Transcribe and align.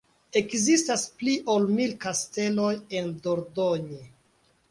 Ekzistas 0.39 1.03
pli 1.19 1.33
ol 1.55 1.67
mil 1.75 1.93
kasteloj 2.07 2.71
en 3.01 3.13
Dordogne. 3.27 4.01